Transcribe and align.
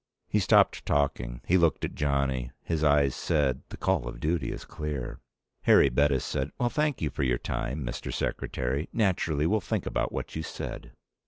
He 0.27 0.39
stopped 0.39 0.83
talking. 0.83 1.41
He 1.45 1.59
looked 1.59 1.85
at 1.85 1.93
Johnny. 1.93 2.49
His 2.63 2.83
eyes 2.83 3.13
said, 3.15 3.61
the 3.69 3.77
call 3.77 4.07
of 4.07 4.19
duty 4.19 4.51
is 4.51 4.65
clear. 4.65 5.19
Harry 5.61 5.89
Bettis 5.89 6.25
said, 6.25 6.49
"Well, 6.57 6.71
thank 6.71 7.03
you 7.03 7.11
for 7.11 7.21
your 7.21 7.37
time, 7.37 7.85
Mr. 7.85 8.11
Secretary. 8.11 8.89
Naturally, 8.91 9.45
we'll 9.45 9.61
think 9.61 9.85
about 9.85 10.11
what 10.11 10.35
you 10.35 10.41
said." 10.41 10.93